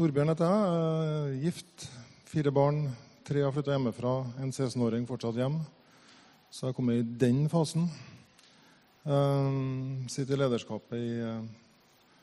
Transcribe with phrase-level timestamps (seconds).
[0.00, 0.68] Torbjørn heter jeg.
[1.28, 1.82] er Gift,
[2.24, 2.78] fire barn.
[3.28, 4.12] Tre har flytta hjemmefra.
[4.40, 5.58] En 16-åring fortsatt hjem.
[6.48, 7.84] Så jeg kommet i den fasen.
[9.04, 11.44] Uh, sitter i lederskapet i uh,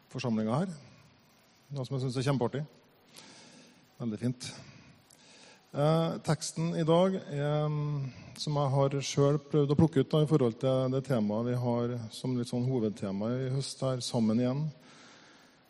[0.10, 0.74] forsamlinga her.
[1.70, 2.63] Noe som jeg syns er kjempeartig.
[4.01, 4.49] Veldig fint.
[5.69, 8.09] Uh, teksten i dag er, um,
[8.41, 11.62] som jeg har sjøl prøvd å plukke ut da, i forhold til det temaet vi
[11.67, 14.65] har som litt sånn hovedtema i høst her, sammen igjen,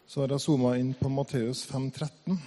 [0.07, 2.37] så har jeg zooma inn på Matteus 5,13.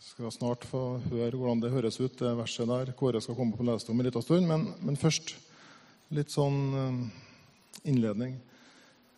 [0.00, 2.92] Skal snart få høre hvordan det høres ut, det verset der.
[2.96, 4.48] Kåre skal komme på lese om en liten stund.
[4.48, 5.34] Men, men, først
[6.16, 7.02] litt sånn um,
[7.84, 8.38] innledning.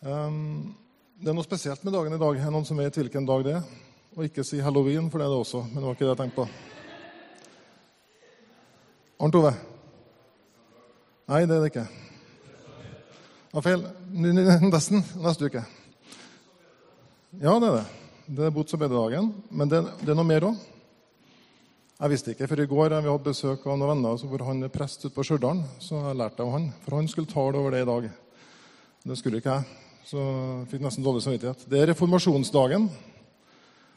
[0.03, 0.75] Um,
[1.21, 2.35] det er noe spesielt med dagen i dag.
[2.35, 3.71] Er noen som vet hvilken dag det er?
[4.17, 5.63] Og ikke si halloween, for det er det også.
[5.69, 6.47] Men det var ikke det jeg tenkte på.
[9.23, 9.55] Arnt Ove?
[11.31, 11.87] Nei, det er det ikke.
[13.55, 13.87] Var feil.
[14.67, 14.99] Nesten.
[15.23, 15.63] Neste uke.
[17.41, 17.85] Ja, det er det.
[18.25, 19.33] Det er bots- og bededagen.
[19.51, 20.59] Men det, det, er noe mer òg.
[21.95, 24.71] Jeg visste ikke, for i går vi hadde besøk av noen venner hvor han er
[24.71, 25.63] prest ute på Stjørdal.
[25.83, 28.07] Så jeg lærte av han, for han skulle tale over det i dag.
[29.05, 31.67] Det skulle ikke jeg, så jeg fikk nesten dårlig samvittighet.
[31.71, 32.87] Det er reformasjonsdagen.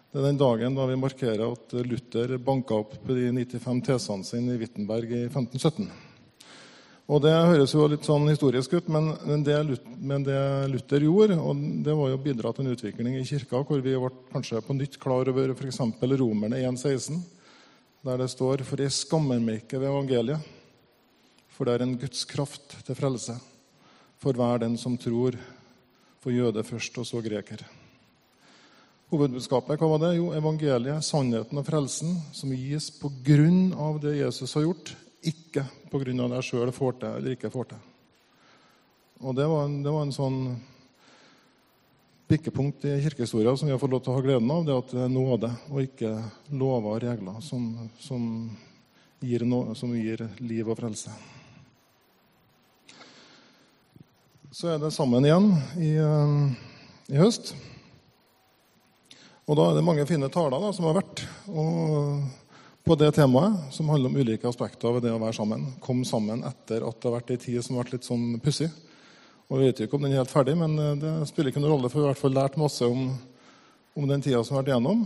[0.09, 4.55] Det er den dagen da vi markerer at Luther banka opp de 95 tesene sine
[4.57, 6.08] i Wittenberg i 1517.
[7.09, 9.57] Og Det høres jo litt sånn historisk ut, men det,
[9.97, 13.63] men det Luther gjorde, og det var jo å bidra til en utvikling i kirka
[13.65, 15.81] hvor vi ble kanskje på nytt klar over f.eks.
[16.21, 17.23] Romerne 1,16,
[18.05, 20.53] der det står For jeg skammer meg ikke ved evangeliet,
[21.49, 23.39] for det er en Guds kraft til frelse
[24.21, 25.41] for hver den som tror,
[26.21, 27.65] for jøde først, og så greker.
[29.09, 30.17] Hovedbudskapet hva var det?
[30.19, 35.65] Jo, evangeliet, sannheten og frelsen, som gis på grunn av det Jesus har gjort, ikke
[35.91, 36.05] pga.
[36.05, 37.79] det jeg sjøl får til eller ikke får til.
[39.21, 40.39] Og Det var en, det var en sånn
[42.29, 44.65] pikkepunkt i kirkehistoria som vi har fått lov til å ha gleden av.
[44.65, 46.13] det At det er nåde og ikke
[46.51, 48.23] lover og regler som, som,
[49.21, 51.11] gir no, som gir liv og frelse.
[54.53, 56.37] Så er det sammen igjen i, eh,
[57.15, 57.55] i høst.
[59.49, 61.25] Og da er det mange fine taler da, som har vært.
[61.49, 62.23] Og
[62.89, 65.67] på det temaet, som handler om ulike aspekter ved det å være sammen.
[65.85, 68.69] Kom sammen etter at det har vært ei tid som har vært litt sånn pussig.
[69.49, 71.61] Og Vi vet jo ikke om den er helt ferdig, men eh, det spiller ikke
[71.61, 73.11] noen rolle, for vi har i hvert fall lært masse om,
[73.93, 75.05] om den tida som har vært igjennom.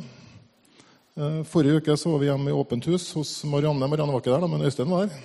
[1.18, 3.90] Eh, forrige uke så var vi hjemme i åpent hus hos Marianne.
[3.90, 5.20] Marianne var ikke der, da, men Øystein var der.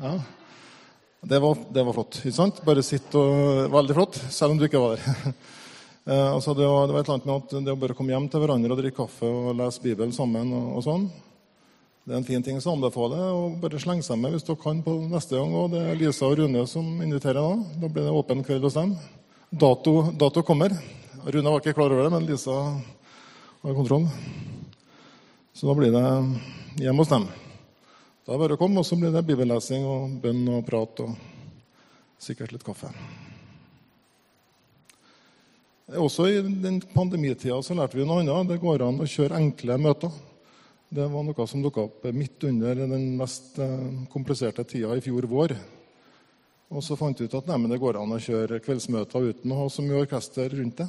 [0.00, 0.16] Ja.
[1.20, 2.22] Det var, det var flott.
[2.22, 2.64] ikke sant?
[2.64, 5.34] Bare sitt og Veldig flott, selv om du ikke var der.
[6.08, 8.14] Eh, altså det, var, det var et eller annet med at det å bare komme
[8.14, 11.04] hjem til hverandre og drikke kaffe og lese Bibelen sammen og, og sånn,
[12.10, 14.80] det er en fin ting som anbefaler å bare slenge seg med hvis dere kan
[14.82, 15.52] på neste gang.
[15.54, 17.74] Og det er Lisa og Rune som inviterer da.
[17.84, 18.96] Da blir det åpen kveld hos dem.
[19.46, 20.72] Dato, dato kommer.
[21.22, 22.56] Rune var ikke klar over det, men Lisa
[23.62, 24.08] har kontroll.
[25.54, 26.02] Så da blir det
[26.82, 27.28] hjemme hos dem.
[27.30, 31.04] Da er det bare å komme, og så blir det bibellesing og bønn og prat
[31.04, 31.12] og
[32.18, 32.90] sikkert litt kaffe.
[35.94, 38.50] Også i den pandemitida så lærte vi noe annet.
[38.50, 40.10] Det går an å kjøre enkle møter.
[40.90, 45.28] Det var noe som dukka opp midt under den mest eh, kompliserte tida i fjor
[45.30, 45.54] vår.
[46.74, 49.60] Og så fant vi ut at nei, det går an å kjøre kveldsmøter uten å
[49.60, 50.88] ha så mye orkester rundt det.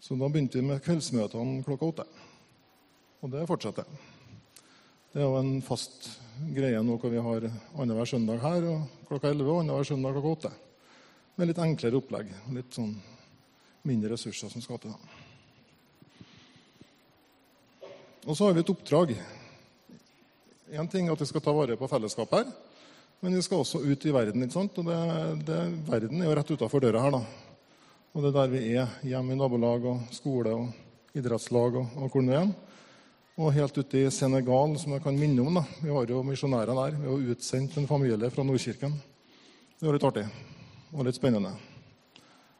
[0.00, 2.08] Så da begynte vi med kveldsmøtene klokka åtte.
[3.20, 3.84] Og det fortsetter.
[5.12, 6.08] Det er jo en fast
[6.56, 10.36] greie nå hvor vi har annenhver søndag her og klokka 11 og annenhver søndag klokka
[10.38, 10.56] åtte.
[11.36, 12.32] Med litt enklere opplegg.
[12.56, 12.94] Litt sånn
[13.84, 14.96] mindre ressurser som skal til.
[14.96, 15.17] det.
[18.28, 19.14] Og så har vi et oppdrag.
[20.76, 22.50] Én ting er at vi skal ta vare på fellesskapet her,
[23.24, 24.44] men vi skal også ut i verden.
[24.44, 24.76] ikke sant?
[24.76, 24.98] Og det,
[25.48, 27.16] det, Verden er jo rett utafor døra her.
[27.16, 27.22] da.
[28.12, 28.92] Og det er der vi er.
[29.00, 32.52] Hjemme i nabolag og skole og idrettslag og, og hvor nå enn.
[33.40, 35.62] Og helt ute i Senegal, som jeg kan minne om.
[35.62, 35.64] da.
[35.80, 37.00] Vi har jo misjonærer der.
[37.00, 38.92] Vi har utsendt en familie fra Nordkirken.
[39.80, 40.28] Det var litt artig
[40.92, 41.56] og litt spennende.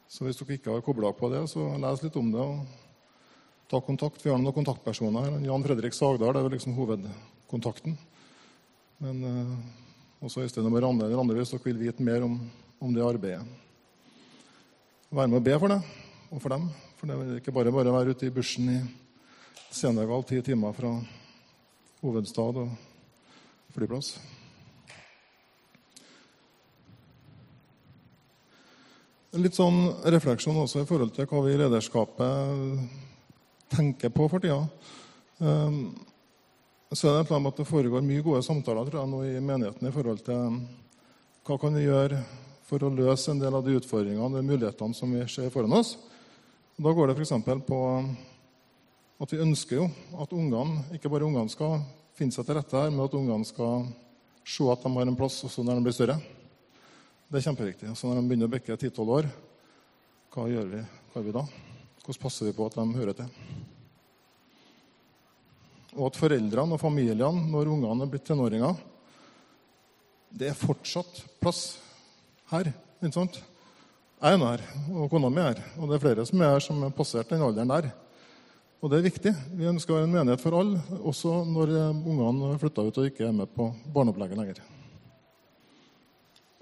[0.08, 2.40] Så hvis dere ikke har kobla på det, så les litt om det.
[2.40, 2.87] og
[3.68, 4.24] ta kontakt.
[4.24, 5.40] Vi har noen kontaktpersoner her.
[5.44, 7.98] Jan Fredrik Sagdal er liksom hovedkontakten.
[9.04, 9.50] Men eh,
[10.24, 12.38] også Øystein og Marianne hvis dere vil vite mer om,
[12.80, 13.44] om, det arbeidet.
[15.10, 15.82] Være med og be for det
[16.30, 16.64] og for dem.
[16.96, 18.80] For det er ikke bare bare være ute i bushen i
[19.70, 20.94] Senegal ti timer fra
[22.00, 22.72] hovedstad og
[23.76, 24.16] flyplass.
[29.38, 33.04] Litt sånn refleksjon også i forhold til hva vi i lederskapet
[33.70, 34.62] tenker på for tida.
[35.38, 35.94] Um,
[36.92, 39.40] så er det et plan at det foregår mye gode samtaler tror jeg, nå i
[39.44, 40.62] menigheten i forhold til um,
[41.46, 42.22] hva kan vi gjøre
[42.68, 45.94] for å løse en del av de utfordringene og mulighetene som vi ser foran oss.
[46.78, 47.32] Da går det f.eks.
[47.66, 47.78] på
[49.18, 49.86] At vi ønsker jo
[50.22, 51.80] at ungene, ikke bare ungene skal
[52.14, 53.88] finne seg til rette her, men at ungene skal
[54.46, 56.18] se at de har en plass også når de blir større.
[57.28, 57.90] Det er kjempeviktig.
[57.96, 59.30] Så når de begynner å bikke 10-12 år,
[60.32, 61.42] hva gjør vi, hva gjør vi da?
[62.04, 63.57] Hvordan passer vi på at de hører til?
[65.96, 68.74] Og at foreldrene og familiene, når ungene er blitt tenåringer
[70.28, 71.78] Det er fortsatt plass
[72.50, 72.68] her.
[73.00, 73.38] ikke sant?
[74.18, 74.62] Jeg er her,
[74.92, 75.62] og kona mi er her.
[75.78, 77.90] Og det er flere som er her som har passert den alderen der.
[78.82, 79.32] Og det er viktig.
[79.58, 83.08] Vi ønsker å være en menighet for alle, også når eh, ungene flytter ut og
[83.08, 84.60] ikke er med på barneopplegget lenger.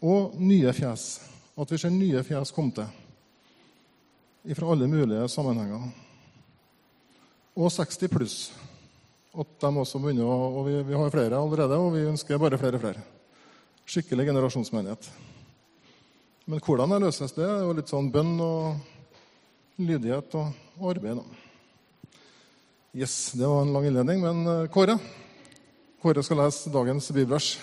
[0.05, 1.09] Og nye fjes.
[1.57, 2.89] At vi ser nye fjes komme til
[4.55, 5.89] fra alle mulige sammenhenger.
[7.57, 8.37] Og 60 pluss.
[9.37, 12.57] At de også begynner å, og vi, vi har flere allerede, og vi ønsker bare
[12.61, 13.03] flere og flere.
[13.87, 15.11] Skikkelig generasjonsmenighet.
[16.47, 21.21] Men hvordan det løses, det er jo litt sånn bønn og lydighet og arbeid.
[21.21, 22.19] da.
[22.97, 24.97] Yes, Det var en lang innledning, men eh, Kåre
[26.01, 27.57] Kåre skal lese dagens bibelvers.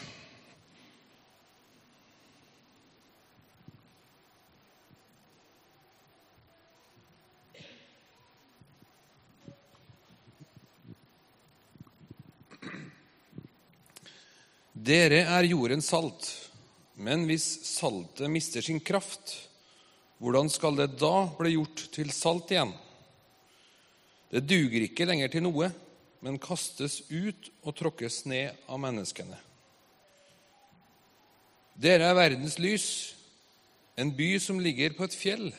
[14.83, 16.25] Dere er jordens salt,
[16.99, 19.37] men hvis saltet mister sin kraft,
[20.19, 22.73] hvordan skal det da bli gjort til salt igjen?
[24.33, 25.69] Det duger ikke lenger til noe,
[26.23, 29.39] men kastes ut og tråkkes ned av menneskene.
[31.79, 32.87] Dere er verdens lys.
[33.95, 35.49] En by som ligger på et fjell,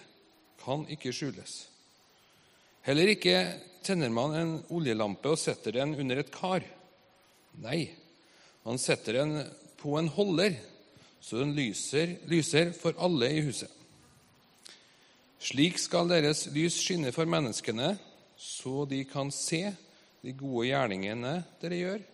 [0.65, 1.59] kan ikke skjules.
[2.85, 3.37] Heller ikke
[3.87, 6.65] tenner man en oljelampe og setter den under et kar.
[7.63, 7.87] Nei,
[8.65, 9.39] man setter den
[9.81, 10.57] på en holder,
[11.21, 13.71] så den lyser, lyser for alle i huset.
[15.45, 17.95] Slik skal deres lys skinne for menneskene,
[18.37, 19.67] så de kan se
[20.25, 22.05] de gode gjerningene dere gjør,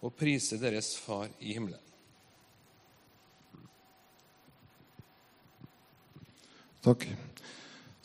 [0.00, 1.80] og prise deres Far i himmelen.
[6.80, 7.04] Takk.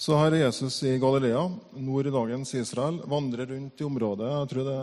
[0.05, 1.39] Så er Jesus i Galilea,
[1.81, 4.75] nord i dagens Israel, vandrer rundt i området jeg tror det,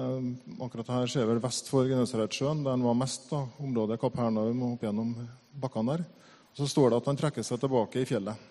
[0.67, 3.29] akkurat her ser vel vest for Genesaretsjøen, der han var mest.
[3.31, 5.13] da, området Kapernaum og opp gjennom
[5.63, 6.03] bakkene der.
[6.59, 8.51] Så står det at han trekker seg tilbake i fjellet.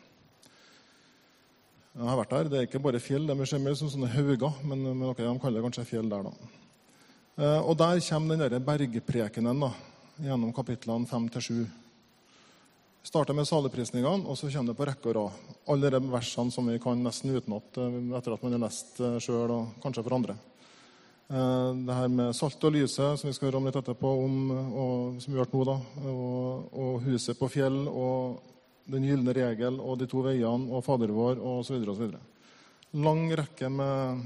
[1.98, 2.54] Jeg har vært der.
[2.54, 4.64] Det er ikke bare fjell, de ser mer som sånne hauger.
[4.64, 6.52] Men, men okay, de kaller det kanskje fjell der, da.
[7.36, 9.74] Eh, og der kommer den der bergprekenen da,
[10.24, 11.66] gjennom kapitlene 5-7.
[13.02, 15.58] Starter med saligprisningene, og så kommer det på rekke og rad.
[15.74, 19.18] Alle de versene som vi kan nesten utenat eh, etter at man har lest eh,
[19.24, 20.38] sjøl, og kanskje for andre.
[21.32, 25.22] Det her med salt og lyset, som vi skal høre om litt etterpå, om, og,
[25.24, 25.76] som vi har hørt nå, da,
[26.12, 28.42] og, og huset på fjell, og
[28.92, 31.86] den gylne regel og De to veiene og Fader vår osv.
[33.00, 34.26] Lang rekke med,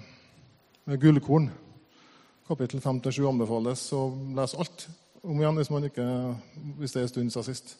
[0.89, 1.51] med gullkorn.
[2.48, 4.07] Kapittel 5-7 anbefales å
[4.38, 4.88] lese alt
[5.25, 6.06] om igjen hvis, ikke,
[6.80, 7.75] hvis det er en stund siden sist.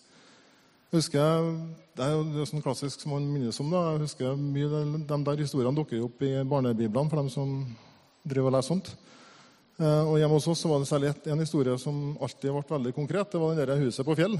[0.92, 1.50] Jeg husker,
[1.96, 3.72] Det er jo sånn klassisk som man minnes om.
[3.72, 7.76] da, jeg husker mye De der historiene dukker jo opp i barnebiblene for dem som
[8.24, 8.96] driver og leser sånt.
[9.80, 12.94] Eh, og Hjemme hos oss så var det særlig en historie som alltid ble veldig
[12.94, 13.32] konkret.
[13.32, 14.38] Det var den der huset på fjell.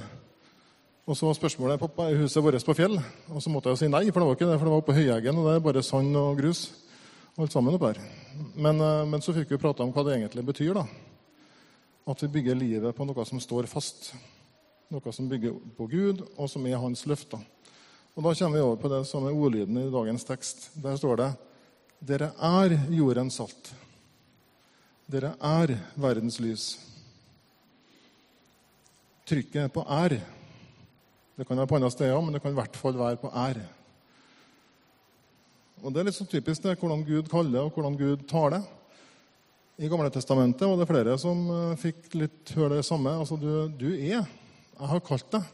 [1.06, 2.96] Og så var spørsmålet pappa, er huset vårt på fjell.
[3.30, 4.82] Og så måtte jeg jo si nei, for det var ikke det, for det var
[4.82, 6.72] oppe på Høyeggen, og det er bare sand og grus.
[7.38, 7.98] alt sammen oppe her.
[8.56, 10.74] Men, eh, men så fikk vi prata om hva det egentlig betyr.
[10.74, 10.86] da.
[12.08, 14.14] At vi bygger livet på noe som står fast.
[14.94, 17.42] Noe som bygger på Gud, og som er hans løfter.
[18.15, 20.70] Og Da kommer vi over på det som er ordlyden i dagens tekst.
[20.75, 21.32] Der står det
[22.06, 23.74] Dere er jordens salt.
[25.10, 26.77] Dere er verdens lys.
[29.25, 30.22] Trykket er på 'er'.
[31.38, 33.60] Det kan være på andre steder, men det kan i hvert fall være på er.
[35.84, 38.62] Og Det er litt så typisk det, hvordan Gud kaller og hvordan Gud taler.
[39.77, 43.10] I Gamle Testamentet var det flere som eh, fikk litt høre det samme.
[43.10, 44.24] Altså, du, du er.
[44.75, 45.51] Jeg har kalt deg.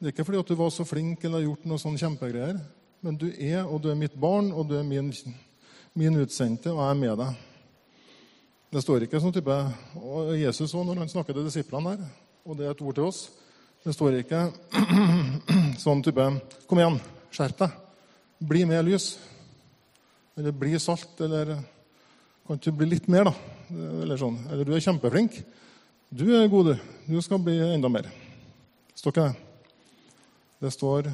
[0.00, 2.60] Det er ikke fordi at du var så flink eller har gjort noe sånn kjempegreier.
[3.04, 5.12] Men du er, og du er mitt barn, og du er min,
[5.96, 7.44] min utsendte, og jeg er med deg.
[8.70, 9.54] Det står ikke sånn type
[9.98, 12.10] og Jesus òg, når han snakker til disiplene her,
[12.46, 13.24] og det er et ord til oss
[13.80, 14.40] det står ikke
[15.84, 16.24] sånn type
[16.68, 16.98] Kom igjen,
[17.32, 17.76] skjerp deg.
[18.50, 19.14] Bli med lys.
[20.36, 21.14] Eller bli salt.
[21.24, 21.54] Eller
[22.44, 23.32] kan ikke bli litt mer, da?
[24.02, 24.36] Eller sånn.
[24.50, 25.40] Eller du er kjempeflink.
[26.12, 26.92] Du er god, du.
[27.08, 28.10] Du skal bli enda mer.
[29.00, 29.36] Står ikke det.
[30.60, 31.06] Det står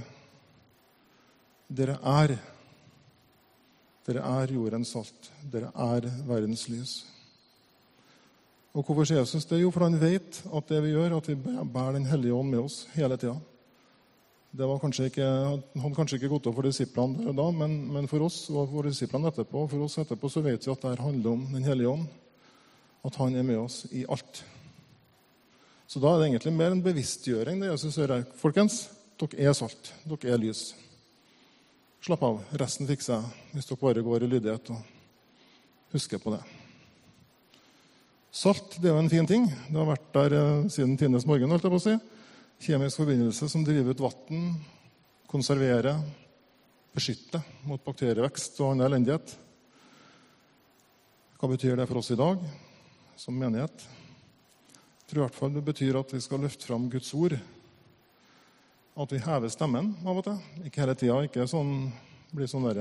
[1.71, 2.33] Dere er.
[4.07, 5.29] Dere er jordens salt.
[5.53, 6.95] Dere er verdens lys.
[8.75, 9.61] Og Hvorfor sier Jesus det?
[9.63, 12.65] Jo, for han vet at det vi gjør, at vi bærer Den hellige ånd med
[12.65, 13.37] oss hele tida.
[14.57, 15.31] Det var kanskje ikke,
[15.79, 18.71] hadde kanskje ikke gått opp for disiplene der og da, men, men, for oss og
[18.73, 21.95] for disiplene etterpå, for oss etterpå så vet vi at det handler om Den hellige
[21.95, 22.07] ånd.
[23.07, 24.43] At han er med oss i alt.
[25.87, 27.61] Så da er det egentlig mer en bevisstgjøring.
[27.63, 28.27] det Jesus gjør her.
[28.41, 28.81] Folkens,
[29.21, 29.93] dere er salt.
[30.05, 30.69] Dere er lys.
[32.03, 32.43] Slapp av.
[32.59, 36.43] Resten fikser jeg hvis dere bare går i lydighet og husker på det.
[38.37, 39.47] Salt det er jo en fin ting.
[39.49, 41.51] Det har vært der eh, siden tidenes morgen.
[41.51, 41.97] holdt jeg på å si
[42.67, 44.47] kjemisk forbindelse som driver ut vann,
[45.29, 45.99] konserverer,
[46.97, 49.35] beskytter mot bakterievekst og annen elendighet.
[51.37, 52.41] Hva betyr det for oss i dag
[53.21, 53.85] som menighet?
[55.07, 57.37] Jeg tror i hvert fall det betyr at vi skal løfte fram Guds ord.
[58.99, 60.41] At vi hever stemmen av og til.
[60.67, 61.21] Ikke hele tida.
[61.29, 61.93] Ikke sånn,
[62.35, 62.81] blir sånn der,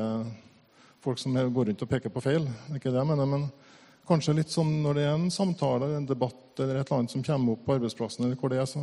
[1.05, 2.47] folk som går rundt og peker på feil.
[2.73, 3.29] Ikke det jeg mener.
[3.29, 3.45] men
[4.09, 7.27] Kanskje litt sånn når det er en samtale en debatt eller et eller annet som
[7.29, 8.81] kommer opp på arbeidsplassen, eller hvor det er, så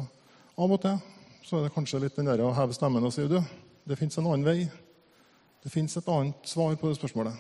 [0.63, 0.97] av og til
[1.43, 3.41] så er det kanskje litt den der å heve stemmen og si du,
[3.87, 4.69] det fins en annen vei.
[5.63, 7.35] Det fins et annet svar på det spørsmålet.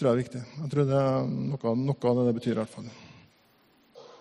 [0.00, 0.42] Tror jeg er viktig.
[0.64, 2.56] Jeg tror det er noe, noe av det det betyr.
[2.56, 2.92] i hvert fall.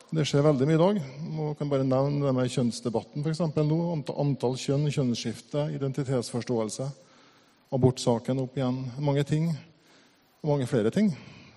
[0.10, 1.00] Det skjer veldig mye i dag.
[1.36, 3.78] Man kan bare nevne det med kjønnsdebatten for eksempel, nå.
[4.18, 6.88] Antall kjønn, kjønnsskifte, identitetsforståelse,
[7.78, 8.80] abortsaken opp igjen.
[9.06, 9.52] Mange ting,
[10.42, 11.12] og mange flere ting,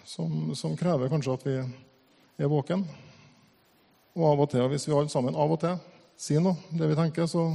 [0.04, 2.84] som, som krever kanskje at vi er våken
[4.18, 5.78] og av og til, hvis vi alle sammen av og til
[6.20, 7.46] sier noe, det vi tenker, så,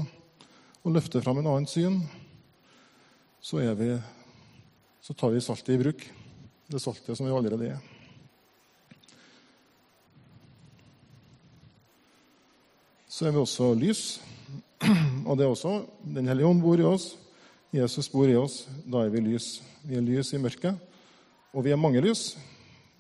[0.82, 2.00] og løfter fram en annen syn,
[3.38, 3.92] så, vi,
[5.06, 6.02] så tar vi saltet i bruk.
[6.68, 7.97] Det saltet som vi allerede er.
[13.18, 14.02] Så er vi også lys.
[15.26, 15.72] Og det er også
[16.06, 17.16] Den hellige ånd bor i oss.
[17.74, 18.68] Jesus bor i oss.
[18.86, 19.64] Da er vi lys.
[19.82, 20.78] Vi er lys i mørket.
[21.50, 22.36] Og vi er mange lys.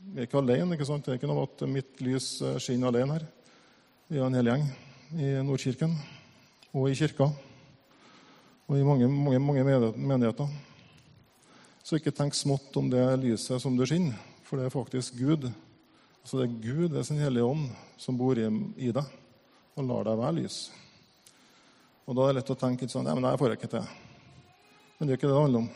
[0.02, 0.74] Vi er ikke alene.
[0.74, 1.06] ikke sant?
[1.06, 2.32] Det er ikke noe at mitt lys
[2.64, 3.28] skinner alene her.
[4.10, 4.66] Vi er en hel gjeng
[5.22, 5.94] i Nordkirken
[6.74, 7.30] og i kirka
[8.68, 10.50] og i mange, mange, mange menigheter.
[11.84, 15.46] Så ikke tenk smått om det lyset som du skinner, for det er faktisk Gud.
[16.24, 17.70] Altså Det er Gud, det er sin hellige ånd,
[18.02, 18.50] som bor i,
[18.82, 19.06] i deg
[19.78, 20.58] og lar deg være lys.
[22.08, 23.88] Og Da er det lett å tenke sånn Nei, men jeg får ikke til.
[24.98, 25.70] Men det er ikke det det handler om.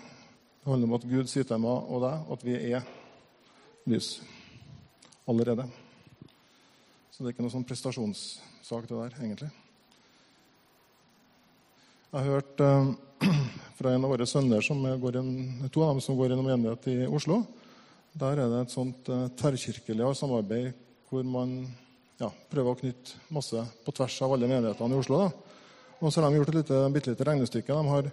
[0.62, 2.86] Det handler om at Gud sier til meg og deg at vi er
[3.90, 4.10] lys
[5.30, 5.66] allerede.
[7.12, 9.50] Så det er ikke noe sånn prestasjonssak, det der, egentlig.
[12.12, 12.90] Jeg har hørt uh,
[13.78, 15.34] fra en av våre sønner, som går inn,
[15.70, 17.44] to av dem som går inn enighet i Oslo.
[18.18, 20.74] Der er det et sånt uh, tverrkirkelig samarbeid
[21.12, 21.60] hvor man
[22.22, 25.24] ja, prøver å knytte masse på tvers av alle menighetene i Oslo.
[25.26, 25.58] Da.
[26.02, 27.76] Og så har de gjort et lite, bitte lite regnestykke.
[27.78, 28.10] De har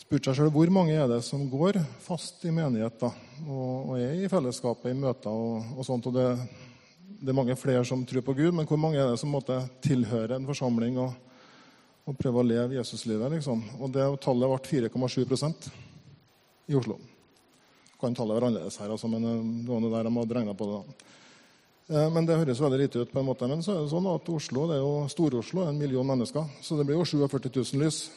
[0.00, 3.12] spurt seg sjøl hvor mange er det som går fast i menighet da,
[3.44, 6.08] og, og er i fellesskapet i møter og, og sånt.
[6.08, 6.28] Og det
[7.20, 9.58] det er mange flere som tror på Gud, men hvor mange er det som måtte
[9.84, 11.12] tilhøre en forsamling og,
[12.08, 13.34] og prøve å leve Jesuslivet?
[13.34, 13.60] Liksom?
[13.76, 15.68] Og det Tallet ble 4,7%
[16.72, 16.96] i Oslo.
[18.00, 20.54] Kan tallet være annerledes her, altså, men eh, det var noe der de hadde regna
[20.56, 20.78] på det.
[20.80, 21.08] da.
[21.90, 23.12] Eh, men det høres veldig lite ut.
[23.12, 23.48] på en måte.
[23.48, 26.46] Men så er det sånn at Oslo, det er jo Stor-Oslo er en million mennesker,
[26.62, 28.10] så det blir jo 47 000 lys.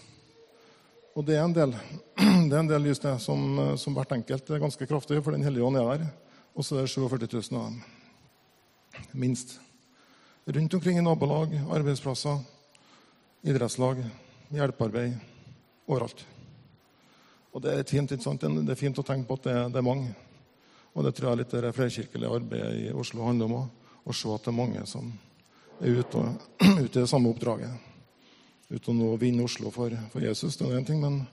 [1.15, 1.73] Og det er en del,
[2.49, 5.33] det er en del lys det, som, eh, som hvert enkelt er ganske kraftig, for
[5.33, 6.07] Den hellige ånd er der.
[6.53, 7.81] Og så er det 47 000 av dem
[9.13, 9.59] minst.
[10.45, 12.37] Rundt omkring i nabolag, arbeidsplasser,
[13.41, 14.03] idrettslag,
[14.53, 15.15] hjelpearbeid
[15.87, 16.25] overalt.
[17.53, 18.41] Og Det er fint, ikke sant?
[18.41, 20.13] Det er fint å tenke på at det, det er mange.
[20.93, 23.69] Og det tror jeg litt det flerkirkelige arbeidet i Oslo handler om.
[24.03, 25.09] Å se at det er mange som
[25.81, 26.49] er ute, og,
[26.85, 27.89] ute i det samme oppdraget.
[28.73, 31.23] Ute å vinne Oslo for, for Jesus, det er én ting, men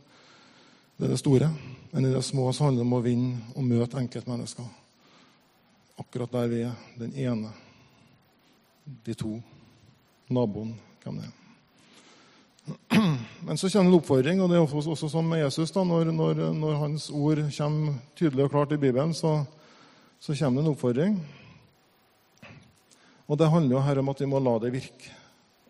[0.96, 1.50] det er det store.
[1.92, 4.76] Men i det små så handler det om å vinne og møte enkeltmennesker
[6.00, 6.86] akkurat der vi er.
[6.96, 7.52] Den ene,
[9.04, 9.36] de to,
[10.32, 11.39] naboen, hvem det er.
[13.46, 15.72] Men så kommer en oppfordring, og det er også sånn med Jesus.
[15.74, 19.40] da, når, når, når, hans ord kommer tydelig og klart i Bibelen, så,
[20.20, 21.20] så kommer det en oppfordring.
[23.30, 25.12] Og Det handler jo her om at vi må la det virke.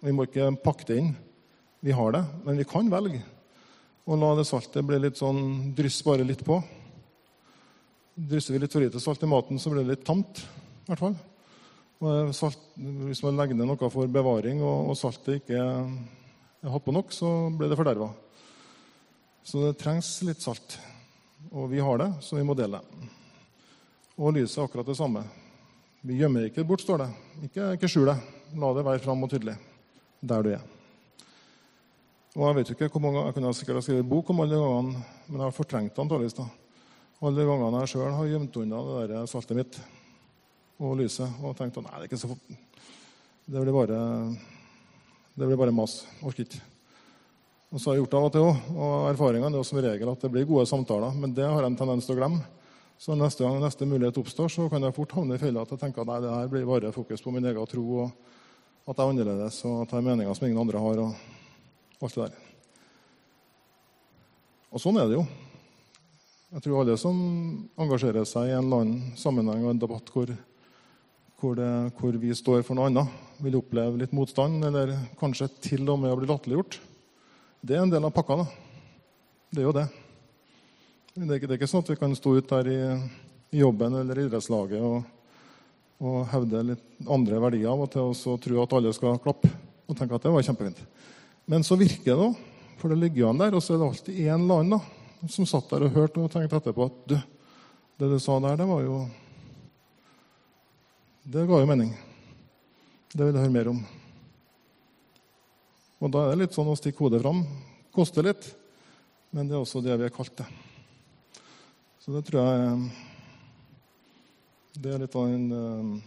[0.01, 1.11] Vi må ikke pakke det inn.
[1.85, 3.23] Vi har det, men vi kan velge
[4.11, 6.57] å la det saltet bli litt sånn dryss bare litt på.
[8.31, 10.43] Drysser vi litt for lite salt i maten, så blir det litt tamt.
[10.43, 11.19] I hvert fall.
[12.35, 15.61] Salt, hvis man legger ned noe for bevaring, og, og saltet ikke
[16.69, 18.11] hatt på nok, så blir det forderva.
[19.43, 20.77] Så det trengs litt salt.
[21.51, 23.09] Og vi har det, så vi må dele det.
[24.21, 25.23] Og lyset er akkurat det samme.
[26.05, 27.09] Vi gjemmer ikke bort, står det.
[27.49, 28.19] Ikke, ikke skjul det.
[28.61, 29.57] La det være fram og tydelig
[30.21, 30.63] der du er.
[32.37, 34.61] Og Jeg vet ikke hvor mange, jeg kunne sikkert ha skrevet bok om alle de
[34.61, 36.37] gangene, men jeg har fortrengt det antakeligvis.
[37.21, 39.81] Alle de gangene jeg sjøl har gjemt unna det der saltet mitt
[40.81, 42.37] og lyset og tenkt at nei, det er ikke så
[43.51, 43.99] Det blir bare
[45.35, 46.01] Det blir bare mas.
[46.27, 46.63] Orker ikke.
[47.71, 48.65] Og så har jeg gjort det av og til òg.
[48.75, 51.15] Og erfaringene er jo som regel at det blir gode samtaler.
[51.15, 52.43] Men det har jeg en tendens til å glemme.
[53.01, 55.81] Så neste gang neste mulighet oppstår, så kan jeg fort havne i fella at jeg
[55.81, 58.11] tenker at nei, det her blir bare fokus på min egen tro, og
[58.85, 62.19] at jeg er annerledes, og at jeg har meninger som ingen andre har, og alt
[62.19, 62.35] det der.
[64.69, 65.25] Og sånn er det jo.
[66.51, 67.17] Jeg tror alle som
[67.81, 70.35] engasjerer seg i en eller annen sammenheng og en debatt hvor,
[71.41, 75.89] hvor, det, hvor vi står for noe annet, vil oppleve litt motstand, eller kanskje til
[75.89, 76.77] og med å bli latterliggjort.
[77.65, 78.43] Det er en del av pakka.
[78.43, 78.47] da.
[79.51, 79.87] Det er jo det.
[81.15, 82.79] Det er, ikke, det er ikke sånn at vi kan stå ut der i,
[83.57, 85.09] i jobben eller idrettslaget og,
[85.99, 89.51] og, hevde litt andre verdier av og til og så tro at alle skal klappe
[89.91, 90.85] og tenke at det var kjempefint.
[91.51, 92.77] Men så virker det, da.
[92.81, 93.57] For det ligger jo an der.
[93.57, 96.31] Og så er det alltid en eller annen da, som satt der og hørte og
[96.33, 97.17] tenkte etterpå at du,
[98.01, 99.03] det du sa der, det var jo
[101.31, 101.93] Det ga jo mening.
[103.13, 103.77] Det vil jeg høre mer om.
[106.03, 107.45] Og da er det litt sånn å stikke hodet fram.
[107.95, 108.49] Koster litt,
[109.31, 110.49] men det er også det vi er kalt det.
[112.03, 112.83] Så det tror jeg
[114.83, 116.03] det er litt av den uh,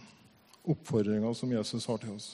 [0.75, 2.27] oppfordringa som Jesus har til oss.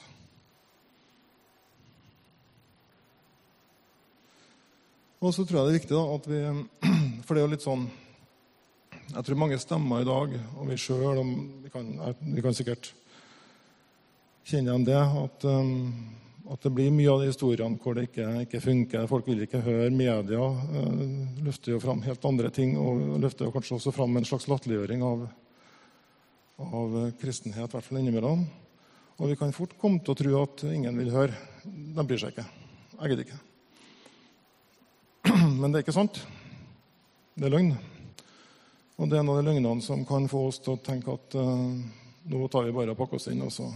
[5.21, 6.41] Og så tror jeg det er viktig da, at vi
[7.27, 7.85] For det er jo litt sånn
[9.09, 12.91] Jeg tror mange stemmer i dag, og vi sjøl vi, vi, kan sikkert
[14.45, 15.87] kjenne igjen det, at um,
[16.49, 19.09] at det blir mye av de historiene hvor det ikke, ikke funker.
[19.09, 19.89] Folk vil ikke høre.
[19.93, 21.03] Media uh,
[21.45, 25.05] løfter jo fram helt andre ting og løfter jo kanskje også fram en slags latterliggjøring
[25.05, 25.27] av,
[26.65, 28.47] av kristenhet, i hvert fall innimellom.
[29.19, 31.37] Og vi kan fort komme til å tro at ingen vil høre.
[31.65, 32.49] De bryr seg ikke.
[32.95, 33.39] Jeg gidder ikke.
[35.61, 36.21] Men det er ikke sant.
[37.37, 37.73] Det er løgn.
[38.99, 41.35] Og det er en av de løgnene som kan få oss til å tenke at
[41.39, 41.71] uh,
[42.29, 43.69] nå tar vi bare og pakker oss inn, og så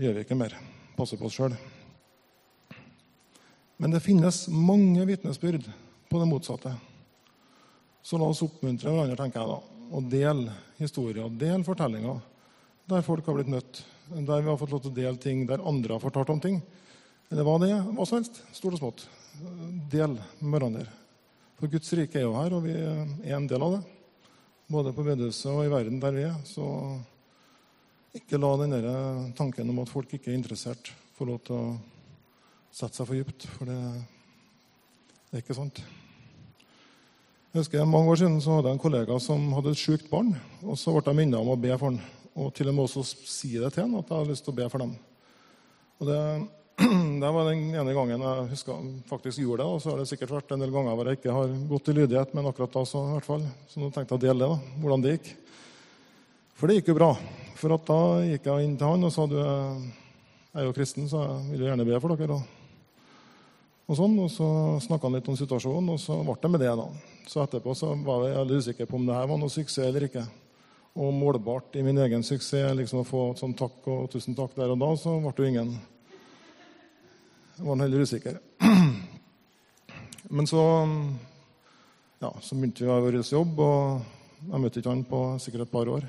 [0.00, 0.56] gjør vi ikke mer
[0.98, 1.52] Passer på oss sjøl.
[3.78, 5.68] Men det finnes mange vitnesbyrd
[6.10, 6.72] på det motsatte.
[8.02, 12.18] Så la oss oppmuntre hverandre tenker jeg da, og dele historier, dele fortellinger
[12.88, 15.62] der folk har blitt møtt, der vi har fått lov til å dele ting der
[15.62, 16.58] andre har fortalt om ting.
[17.28, 17.82] Eller hva det er.
[17.92, 18.40] Hva som helst.
[18.56, 19.04] Stort og smått.
[19.92, 20.86] Del med hverandre.
[21.58, 23.80] For Guds rike er jo her, og vi er en del av det.
[24.70, 26.36] Både på bedehuset og i verden der vi er.
[26.46, 26.62] Så
[28.14, 28.76] ikke la den
[29.34, 31.64] tanken om at folk ikke er interessert, få lov til å
[32.70, 33.48] sette seg for dypt.
[33.56, 33.78] For det,
[35.30, 35.82] det er ikke sant.
[37.48, 40.30] Jeg husker Mange år siden så hadde jeg en kollega som hadde et sjukt barn.
[40.62, 41.98] og Så ble jeg minnet om å be for han,
[42.38, 44.60] og til og med også si det til han at jeg hadde lyst til å
[44.60, 44.94] be for dem.
[45.98, 46.22] Og det,
[47.22, 49.70] det var den ene gangen jeg husker faktisk gjorde det.
[49.74, 51.94] Og så har det sikkert vært en del ganger hvor jeg ikke har gått i
[51.96, 53.46] lydighet, men akkurat da så i hvert fall.
[53.66, 55.32] Så nå tenkte jeg å dele det, da, hvordan det gikk.
[56.58, 57.10] For det gikk jo bra.
[57.58, 61.24] For da gikk jeg inn til han og sa du, jeg er jo kristen, så
[61.24, 62.38] jeg vil jo gjerne be for dere.
[63.88, 64.48] Og, sånn, og så
[64.84, 66.72] snakka han litt om situasjonen, og så ble det med det.
[66.78, 66.88] da.
[67.26, 70.06] Så etterpå så var jeg veldig usikker på om det her var noe suksess eller
[70.06, 70.28] ikke.
[70.98, 74.74] Og målbart i min egen suksess liksom å få sånn takk og tusen takk der
[74.74, 75.78] og da, så ble det jo ingen
[77.58, 78.38] Var heller usikker.
[80.36, 80.62] Men så,
[82.20, 85.90] ja, så begynte vi vår jobb, og jeg møtte ikke han på sikkert et par
[85.90, 86.06] år.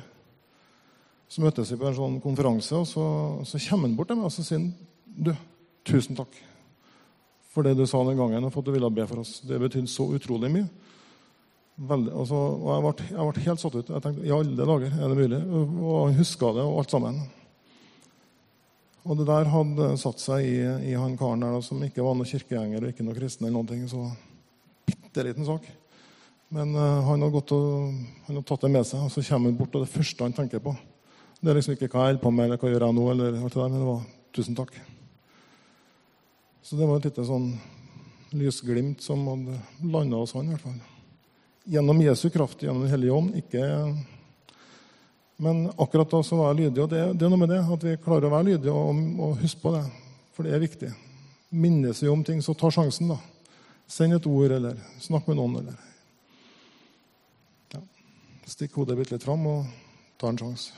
[1.30, 3.08] Så møttes vi på en sånn konferanse, og så,
[3.46, 4.72] så kommer han bort til meg og så sier han,
[5.06, 5.34] du,
[5.88, 6.38] tusen takk
[7.50, 9.40] for det du sa den gangen, og for at du ville be for oss.
[9.42, 10.68] Det betydde så utrolig mye.
[11.90, 13.90] Veldig, altså, og jeg ble, jeg ble, helt satt ut.
[13.90, 15.40] Jeg tenkte i alle dager, er det mulig?
[15.58, 17.20] Og han huska det, og alt sammen.
[19.08, 20.58] Og det der hadde satt seg i,
[20.92, 23.46] i han karen der som ikke var noen kirkegjenger og ikke noen kristen.
[23.48, 24.04] eller noen ting, Så
[24.90, 25.66] bitte liten sak.
[26.50, 27.94] Men uh, han har gått og,
[28.28, 30.34] han har tatt det med seg, og så kommer han bort, og det første han
[30.34, 30.74] tenker på,
[31.40, 33.36] det er liksom ikke hva jeg holder på med, eller hva gjør jeg nå, eller
[33.38, 34.02] alt det der, men det var
[34.34, 34.80] 'tusen takk'.
[36.64, 37.54] Så det var et lite sånn
[38.34, 39.60] lysglimt som hadde
[39.94, 40.80] landa hos han, i hvert fall.
[41.70, 43.36] Gjennom Jesu kraft, gjennom Den hellige ånd.
[43.36, 44.19] ikke...
[45.42, 47.84] Men akkurat da så var jeg lydig, og det, det, er noe med det, at
[47.86, 49.86] vi klarer å være lydige og, og huske på det.
[50.36, 50.90] For det er viktig.
[51.56, 53.16] Minnes vi om ting, så ta sjansen, da.
[53.88, 55.80] Send et ord, eller snakk med noen, eller
[57.72, 57.82] ja.
[58.52, 59.72] Stikk hodet bitte litt fram og
[60.20, 60.76] ta en sjanse.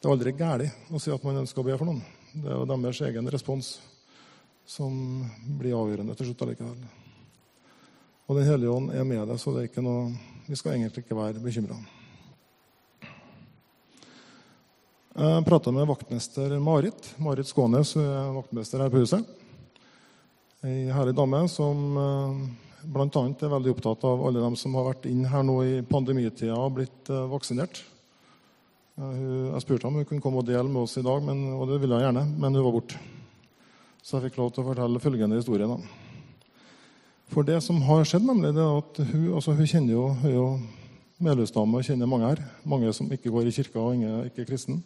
[0.00, 2.00] Det er aldri galt å si at man ønsker å be for noen.
[2.32, 3.74] Det er jo deres egen respons
[4.64, 4.96] som
[5.60, 6.80] blir avgjørende til slutt allikevel.
[8.24, 10.14] Og Den hellige ånd er med deg, så det er ikke noe,
[10.48, 11.76] vi skal egentlig ikke være bekymra.
[15.20, 17.10] Jeg prata med vaktmester Marit.
[17.20, 19.26] Marit Skånes er vaktmester her på huset.
[20.64, 22.38] Ei herlig dame som eh,
[22.88, 23.24] bl.a.
[23.28, 26.78] er veldig opptatt av alle dem som har vært inn her nå i pandemitida og
[26.78, 27.82] blitt eh, vaksinert.
[28.96, 31.82] Jeg spurte om hun kunne komme og dele med oss i dag, men, og det
[31.82, 33.00] ville hun gjerne, men hun var borte.
[34.00, 35.68] Så jeg fikk lov til å fortelle følgende historie.
[35.68, 35.76] da.
[37.34, 40.32] For det som har skjedd, nemlig, det er at hun, altså hun kjenner jo, hun
[40.32, 40.48] jo
[41.20, 42.42] medlemsdame og kjenner mange her.
[42.64, 44.80] Mange som ikke går i kirka og ikke er kristen.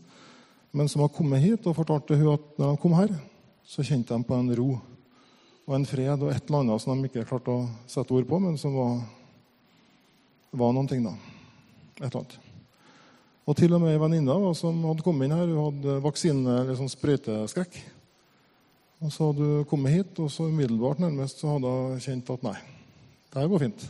[0.75, 3.13] Men som har kommet hit og fortalte hun at når de kom her,
[3.63, 4.73] så kjente de på en ro
[5.65, 8.41] og en fred og et eller annet som de ikke klarte å sette ord på,
[8.43, 8.99] men som var,
[10.53, 11.15] var noen ting, da.
[12.01, 12.37] Et eller annet.
[13.45, 16.79] Og til og med ei venninne som hadde kommet inn her, hun hadde vaksine, eller
[16.79, 17.77] sånn sprøyteskrekk.
[19.05, 22.47] Og så hadde hun kommet hit, og så umiddelbart nærmest så hadde hun kjent at
[22.47, 22.57] nei,
[23.31, 23.85] det her går fint.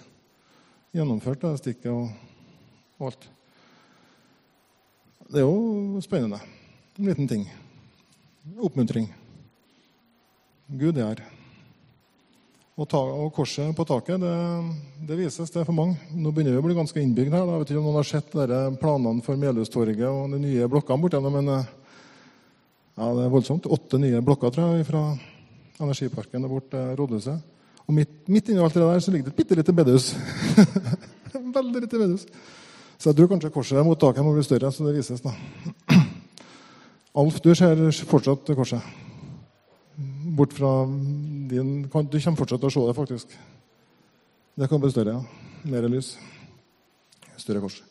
[0.94, 2.10] Gjennomført det stikket og,
[3.00, 3.30] og alt.
[5.30, 6.42] Det er jo spennende.
[6.94, 7.48] En liten ting.
[8.62, 9.08] Oppmuntring.
[10.78, 11.22] Gud er her.
[12.74, 14.34] Og, ta, og korset på taket, det,
[15.06, 15.98] det, vises det er for mange.
[16.14, 17.42] Nå begynner vi å bli ganske innbygd her.
[17.42, 17.56] Da.
[17.56, 21.02] Jeg vet ikke om noen har sett dere planene for Melhustorget og de nye blokkene
[21.02, 21.68] borte men eh,
[22.94, 23.66] ja, det er voldsomt.
[23.74, 25.04] Åtte nye blokker tror jeg, fra
[25.82, 27.52] Energiparken og bort til rådhuset.
[27.88, 30.12] Og midt, midt inni alt det der så ligger det et bitte lite bedehus.
[31.58, 32.26] Veldig lite bedehus.
[32.98, 35.34] Så jeg tror kanskje korset mot taket må bli større, så det vises, da.
[37.14, 37.78] Alf, du ser
[38.10, 38.82] fortsatt korset
[40.34, 40.82] bort fra
[41.46, 43.34] din Du kommer fortsatt til å se det, faktisk.
[44.58, 45.12] Det kan bli større.
[45.14, 45.50] ja.
[45.70, 46.16] Mer lys.
[47.38, 47.82] Større kors.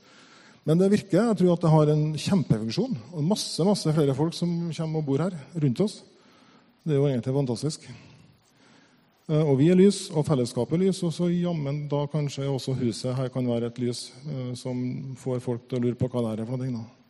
[0.65, 1.29] Men det virker.
[1.29, 2.97] Jeg tror at det har en kjempefunksjon.
[3.13, 6.03] Og masse masse flere folk som kommer og bor her rundt oss.
[6.83, 7.87] Det er jo egentlig fantastisk.
[9.29, 12.75] Eh, og vi er lys, og fellesskapet er lys, og så jammen da kanskje også
[12.75, 16.25] huset her kan være et lys eh, som får folk til å lure på hva
[16.35, 17.02] det er for noe.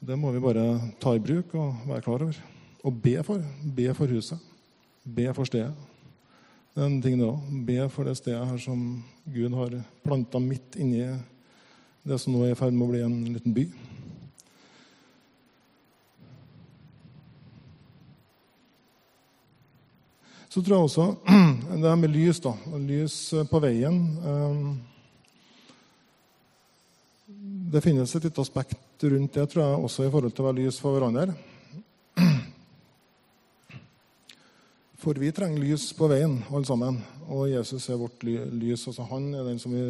[0.00, 0.64] Det må vi bare
[1.00, 2.36] ta i bruk og være klar over
[2.88, 3.42] Og be for.
[3.76, 4.38] Be for huset.
[5.04, 5.74] Be for stedet.
[6.74, 7.38] Det er òg.
[7.66, 11.04] Be for det stedet her som Gud har planta midt inni
[12.02, 13.66] det som nå er i ferd med å bli en liten by.
[20.48, 21.04] Så tror jeg også
[21.76, 22.54] det her med lys, da.
[22.80, 23.18] Lys
[23.50, 24.00] på veien.
[27.70, 30.58] Det finnes et lite aspekt rundt det, tror jeg, også i forhold til å være
[30.64, 31.34] lys for hverandre.
[35.00, 36.98] For vi trenger lys på veien, alle sammen.
[37.32, 38.82] Og Jesus er vårt lys.
[38.90, 39.84] Altså han er den som vi,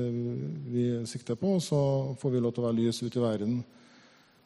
[0.71, 1.57] vi sikter på.
[1.57, 1.81] Og så
[2.21, 3.57] får vi lov til å være lys ute i verden.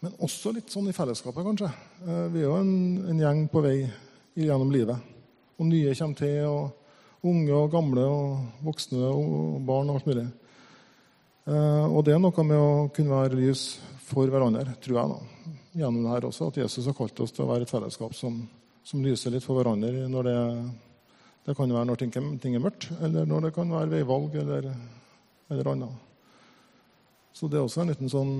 [0.00, 1.68] Men også litt sånn i fellesskapet, kanskje.
[2.04, 2.72] Eh, vi er jo en,
[3.12, 3.76] en gjeng på vei
[4.40, 5.12] gjennom livet.
[5.60, 6.40] Og nye kommer til.
[6.48, 6.80] og
[7.24, 10.26] Unge og gamle og voksne og barn og alt mulig.
[11.44, 13.68] Eh, og det er noe med å kunne være lys
[14.04, 15.54] for hverandre, tror jeg, da.
[15.80, 16.50] gjennom det her også.
[16.52, 18.42] At Jesus har kalt oss til å være et fellesskap som
[18.84, 20.40] som lyser litt for hverandre når det,
[21.48, 24.68] det kan være når ting, ting, er mørkt, eller når det kan være veivalg eller,
[25.48, 26.02] eller annet.
[27.34, 28.34] Så det er også en liten sånn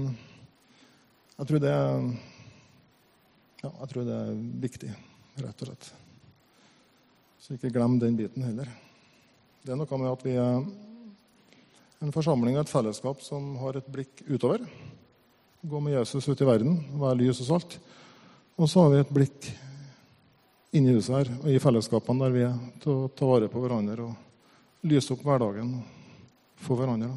[1.35, 2.05] Jeg tror det er,
[3.65, 4.91] ja, jeg tror det er viktig,
[5.43, 5.89] rett og slett.
[7.43, 8.69] Så ikke glem den biten heller.
[9.65, 10.37] Det er noe med at vi
[12.03, 14.65] en forsamling og et fellesskap som har et blikk utover.
[15.65, 17.79] Gå med Jesus ut i verden, være lys og salt.
[18.59, 19.51] Og så har vi et blikk
[20.75, 24.09] inni huset her og i fellesskapene der vi er, til å ta vare på hverandre
[24.09, 25.77] og lyse opp hverdagen
[26.65, 27.13] for hverandre.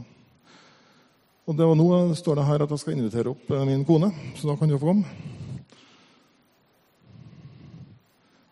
[1.48, 4.12] Og det var Nå står det her at jeg skal invitere opp eh, min kone,
[4.36, 5.08] så da kan du få komme.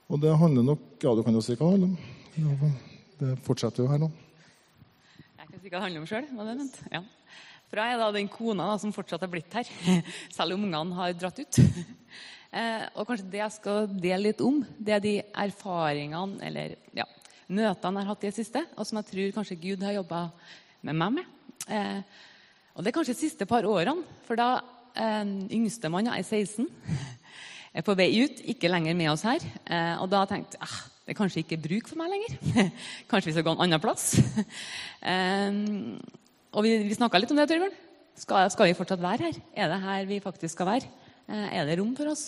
[0.05, 2.77] Og det handler nok Ja, du kan jo si hva det handler om.
[3.19, 4.11] Det fortsetter jo her nå.
[5.65, 6.25] Jeg si hva det handler om sjøl.
[6.93, 6.99] Ja.
[7.65, 9.65] For jeg er da den kona da, som fortsatt er blitt her,
[10.35, 11.61] selv om ungene har dratt ut.
[12.55, 15.11] Eh, og kanskje det jeg skal dele litt om, det er de
[15.43, 17.03] erfaringene eller ja,
[17.51, 20.21] møtene jeg har hatt i det siste, og som jeg tror kanskje Gud har jobba
[20.87, 21.33] med meg med.
[21.67, 21.99] Eh,
[22.71, 24.61] og det er kanskje de siste par årene, for da
[24.95, 26.69] eh, yngstemann er 16,
[27.75, 29.43] er på vei ut, ikke lenger med oss her.
[29.65, 32.71] Eh, og da tenkte jeg ah, det er kanskje ikke bruk for meg lenger.
[33.11, 34.15] kanskje vi skal gå en annen plass.
[36.55, 37.75] og vi, vi snakka litt om det, Torbjørn.
[38.17, 39.37] Skal, skal vi fortsatt være her?
[39.53, 40.89] Er det her vi faktisk skal være?
[41.29, 42.25] Eh, er det rom for oss?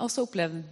[0.00, 0.64] Og så opplevde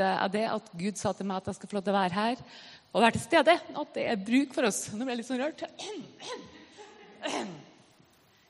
[0.00, 2.16] jeg det at Gud sa til meg at jeg skal få lov til å være
[2.18, 2.42] her
[2.90, 3.56] og være til stede.
[3.84, 4.80] At det er bruk for oss.
[4.90, 5.66] Nå ble jeg litt sånn rørt.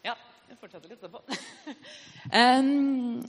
[0.01, 0.15] Ja,
[0.49, 1.21] jeg fortsetter litt etterpå.
[2.31, 3.25] Um,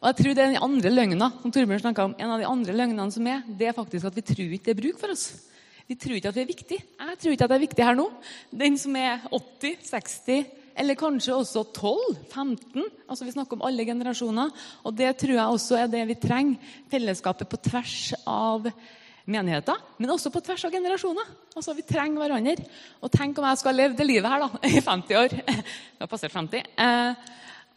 [0.00, 2.14] og jeg tror det er den andre løgna som Torbjørn snakka om.
[2.16, 4.72] En av de andre løgnene som er, det er faktisk at vi tror ikke det
[4.72, 5.26] er bruk for oss.
[5.90, 6.78] Vi tror ikke at vi er viktig.
[6.80, 8.06] Jeg tror ikke at det er viktig her nå.
[8.62, 10.46] Den som er 80, 60,
[10.80, 12.86] eller kanskje også 12-15.
[13.10, 14.54] Altså Vi snakker om alle generasjoner.
[14.86, 16.70] Og det tror jeg også er det vi trenger.
[16.92, 18.70] Fellesskapet på tvers av
[19.30, 21.28] menigheter, men også på tvers av generasjoner.
[21.52, 22.70] Altså Vi trenger hverandre.
[23.02, 25.36] Og tenk om jeg skal leve det livet her da, i 50 år.
[25.44, 26.72] Jeg har passert 50.
[26.86, 27.28] Eh,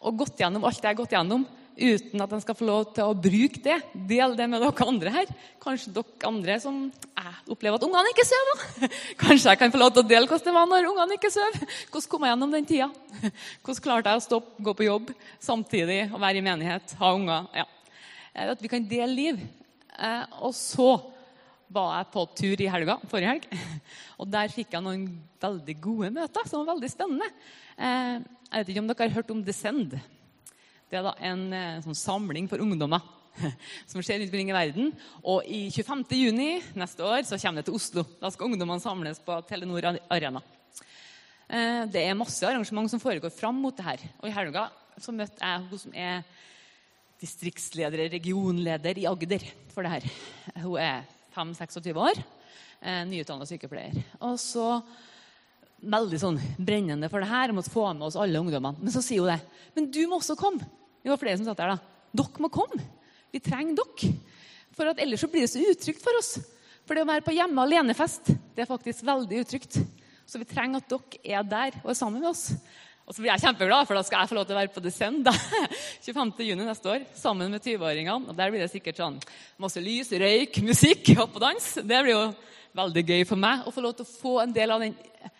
[0.03, 1.43] og gått gjennom alt jeg har gått gjennom.
[1.77, 3.77] Uten at de skal få lov til å bruke det.
[4.09, 5.31] Del det med dere andre her.
[5.63, 8.89] Kanskje dere andre som jeg opplever at ungene ikke sover.
[9.23, 11.57] Kanskje jeg kan få lov til å dele hvordan det var når ungene ikke sov.
[11.89, 12.89] Hvordan kom jeg gjennom den tida?
[13.63, 17.49] Hvordan klarte jeg å stoppe, gå på jobb samtidig og være i menighet, ha unger?
[17.57, 17.67] Ja.
[18.53, 19.41] At vi kan dele liv.
[19.93, 20.95] Eh, og så
[21.73, 23.45] var jeg på tur i helga, forrige helg.
[24.21, 25.07] Og der fikk jeg noen
[25.41, 27.29] veldig gode møter som var veldig spennende.
[27.77, 29.95] Eh, jeg vet ikke om dere har hørt om Descend.
[30.89, 33.03] Det er da en eh, sånn samling for ungdommer
[33.89, 34.91] som skjer rundt omkring i verden.
[35.23, 36.05] Og i 25.
[36.19, 38.05] juni neste år så kommer det til Oslo.
[38.21, 40.43] Da skal ungdommene samles på Telenor Arena.
[41.47, 44.05] Eh, det er masse arrangement som foregår fram mot det her.
[44.21, 44.67] Og i helga
[45.01, 46.23] så møtte jeg hun som er
[47.23, 50.07] distriktsleder, regionleder i Agder for det her.
[50.59, 52.19] Hun er 5-26 år.
[52.83, 53.95] Eh, Nyutdanna sykepleier.
[54.19, 54.67] Og så
[55.83, 57.51] veldig sånn brennende for det her.
[57.51, 58.79] om å få med oss alle ungdommene.
[58.79, 59.39] Men så sier hun det.
[59.75, 60.65] Men du må også komme.
[61.03, 61.79] Vi var flere som satt der da.
[62.13, 62.79] Dere må komme.
[63.33, 64.13] Vi trenger dere.
[64.73, 66.37] For at ellers så blir det så utrygt for oss.
[66.83, 69.77] For det å være på hjemme alene-fest det er faktisk veldig utrygt.
[70.25, 72.49] Så vi trenger at dere er der og er sammen med oss.
[73.03, 74.81] Og så blir jeg kjempeglad, for da skal jeg få lov til å være på
[74.83, 75.27] Descend
[76.07, 76.29] 25.
[76.47, 78.31] juni neste år sammen med 20-åringene.
[78.31, 79.17] Og Der blir det sikkert sånn
[79.59, 81.67] masse lys, røyk, musikk, hopp og dans.
[81.83, 82.21] Det blir jo
[82.79, 84.95] veldig gøy for meg å få lov til å få en del av den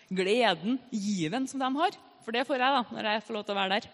[0.09, 1.99] gleden, given, som de har.
[2.23, 3.91] For det får jeg da, når jeg får lov til å være der.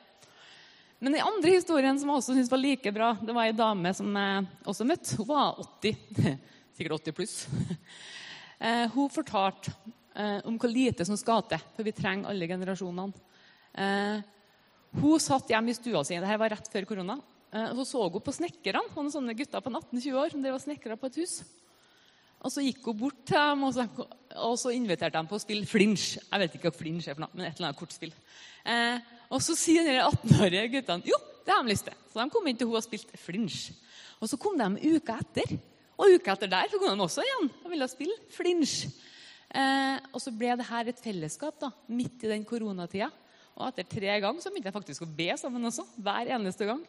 [0.99, 3.93] Men den andre historien som jeg også syntes var like bra, det var ei dame
[3.95, 5.19] som jeg også møtte.
[5.19, 6.33] Hun var 80.
[6.75, 7.37] Sikkert 80 pluss.
[8.59, 9.71] Eh, hun fortalte
[10.19, 13.21] eh, om hvor lite som skal til, for vi trenger alle generasjonene.
[13.71, 14.17] Eh,
[14.99, 16.17] hun satt hjemme i stua si.
[16.19, 17.15] Dette var rett før korona.
[17.47, 20.99] Så så hun på snekkerne, noen sånne gutter på 18-20 år som drev og snekra
[20.99, 21.37] på et hus.
[22.39, 23.85] Og så gikk hun bort til dem og så,
[24.39, 26.19] og så inviterte dem på å spille flinsj.
[26.21, 28.13] Jeg vet ikke hva flinsj er for noe, men et eller annet kortspill.
[28.63, 31.97] Eh, og så sier de 18-årige guttene jo, det har de lyst til.
[32.11, 33.73] Så de kom inn til hun og spilte flinsj.
[34.19, 35.57] Og så kom de uka etter.
[35.99, 38.87] Og uka etter der så kom de også igjen og ville spille flinsj.
[39.49, 43.09] Eh, og så ble det her et fellesskap da, midt i den koronatida.
[43.57, 45.83] Og etter tre ganger så begynte jeg faktisk å be sammen også.
[45.99, 46.85] Hver eneste gang.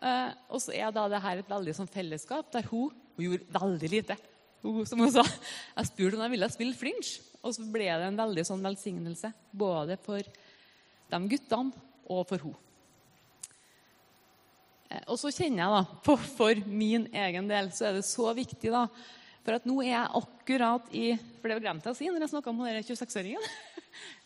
[0.00, 3.54] Eh, og så er da det her et veldig sånn fellesskap der hun, hun gjorde
[3.54, 4.16] veldig lite.
[4.62, 5.24] Hun, som hun sa,
[5.76, 9.32] Jeg spurte om jeg ville spille flinch, og så ble det en veldig sånn velsignelse.
[9.56, 10.20] Både for
[11.10, 12.58] de guttene og for hun.
[14.90, 18.34] Eh, og så kjenner jeg da, for, for min egen del så er det så
[18.36, 18.86] viktig da,
[19.40, 21.06] For at nå er jeg akkurat i
[21.40, 23.46] For det glemte jeg å si når jeg snakka om 26-åringen.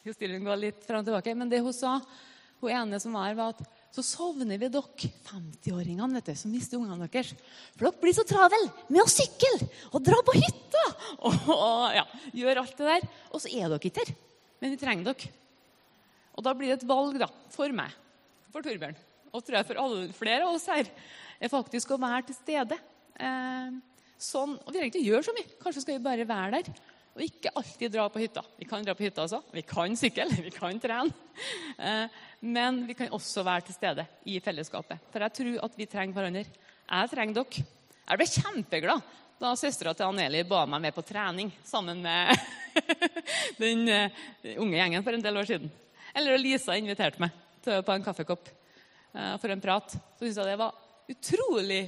[0.08, 1.36] Historien går litt fram og tilbake.
[1.38, 2.00] Men det hun sa,
[2.60, 3.62] hun ene som var, var at
[3.94, 7.30] så sovner vi dere 50-åringene vet du, som mister ungene deres.
[7.76, 10.82] For dere blir så travel med å sykle og dra på hytta
[11.28, 12.02] og, og ja,
[12.34, 13.06] gjøre alt det der.
[13.30, 14.10] Og så er dere ikke her.
[14.58, 15.30] Men vi trenger dere.
[16.34, 17.94] Og da blir det et valg da, for meg,
[18.50, 18.96] for Torbjørn,
[19.30, 20.90] og tror jeg for alle, flere av oss her,
[21.38, 22.78] er faktisk å være til stede.
[23.14, 23.76] Eh,
[24.18, 25.52] sånn, og vi trenger ikke gjøre så mye.
[25.62, 26.82] Kanskje skal vi bare være der.
[27.14, 28.42] Og ikke alltid dra på hytta.
[28.58, 29.38] Vi kan dra på hytta også.
[29.54, 31.14] Vi kan sykle, vi kan trene.
[31.78, 35.06] Eh, men vi kan også være til stede i fellesskapet.
[35.12, 36.46] For jeg tror at vi trenger hverandre.
[36.84, 37.68] Jeg trenger dere.
[38.04, 42.34] Jeg ble kjempeglad da søstera til Aneli ba meg med på trening sammen med
[43.62, 44.20] den eh,
[44.56, 45.72] unge gjengen for en del år siden.
[46.14, 48.50] Eller Lisa inviterte meg på en kaffekopp
[49.16, 49.94] uh, for en prat.
[49.94, 50.76] Så syntes jeg det var
[51.10, 51.80] utrolig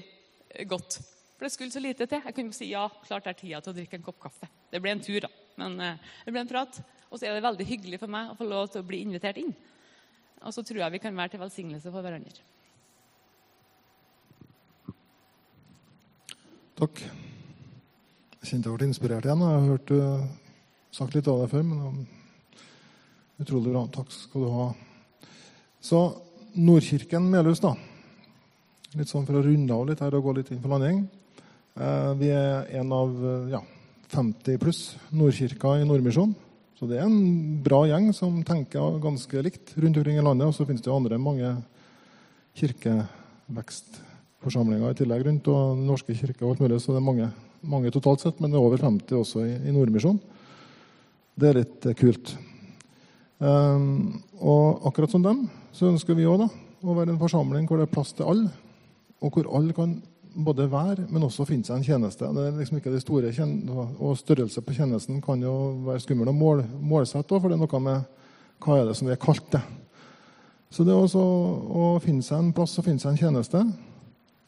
[0.67, 0.99] godt.
[1.37, 2.23] For det skulle så lite til.
[2.25, 4.49] Jeg kunne si ja, klart det er tida til å drikke en kopp kaffe.
[4.73, 5.31] Det ble en tur, da.
[5.61, 6.79] Men uh, det ble en prat.
[7.11, 9.41] Og så er det veldig hyggelig for meg å få lov til å bli invitert
[9.41, 9.53] inn.
[10.47, 12.45] Og så tror jeg vi kan være til velsignelse for hverandre.
[16.77, 17.03] Takk.
[18.41, 19.45] Jeg kjente jeg ble inspirert igjen.
[19.45, 20.25] Jeg har hørt uh,
[20.97, 21.69] sagt litt av det før.
[21.69, 22.07] men
[23.45, 23.85] Utrolig bra.
[23.93, 24.67] Takk skal du ha.
[25.85, 26.01] Så
[26.57, 27.75] Nordkirken Melhus, da.
[28.97, 31.05] Litt sånn for å runde av litt her og gå litt inn for landing.
[31.77, 33.11] Eh, vi er en av
[33.53, 33.61] ja,
[34.09, 36.35] 50 pluss Nordkirker i Nordmisjonen.
[36.77, 40.49] Så det er en bra gjeng som tenker ganske likt rundt omkring i landet.
[40.49, 41.49] Og så finnes det jo andre mange
[42.57, 46.81] kirkevekstforsamlinger i tillegg rundt, og Den norske kirke og alt mulig.
[46.81, 47.27] Så det er mange,
[47.61, 50.21] mange totalt sett, men det er over 50 også i, i Nordmisjonen.
[51.37, 52.27] Det er litt kult.
[53.37, 55.39] Um, og akkurat som dem
[55.77, 58.49] så ønsker vi òg å være en forsamling hvor det er plass til alle,
[59.21, 59.91] og hvor alle kan
[60.37, 62.29] både være, men også finne seg en tjeneste.
[62.37, 63.33] Det er liksom ikke det store
[63.99, 65.55] Og størrelse på tjenesten kan jo
[65.87, 68.05] være skummel å mål, målsette, for det er noe med
[68.65, 69.63] hva er det som vi er kalt det.
[70.71, 73.63] Så det er også å finne seg en plass og finne seg en tjeneste.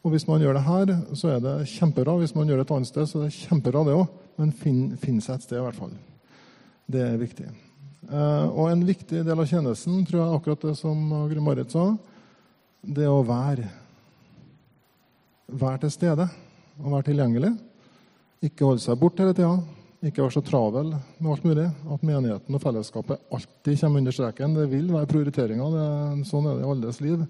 [0.03, 2.17] Og hvis man gjør det her, så er det kjempebra.
[2.21, 4.05] Hvis man gjør det et annet sted, så er det kjempebra, det òg.
[4.39, 5.91] Men finn, finn seg et sted, i hvert fall.
[6.89, 7.49] Det er viktig.
[8.09, 11.91] Eh, og en viktig del av tjenesten, tror jeg akkurat det som Gry Marit sa,
[12.81, 13.67] det er å være.
[15.51, 16.25] Være til stede
[16.79, 17.51] og være tilgjengelig.
[18.45, 19.53] Ikke holde seg bort hele tida.
[20.05, 21.67] Ikke være så travel med alt mulig.
[21.91, 24.55] At menigheten og fellesskapet alltid kommer under streken.
[24.55, 25.73] Det vil være prioriteringer.
[25.75, 27.25] Det, sånn er det i alles liv.